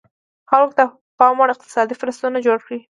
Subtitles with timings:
[0.49, 0.85] خلکو ته
[1.17, 2.77] پاموړ اقتصادي فرصتونه جوړ کړي.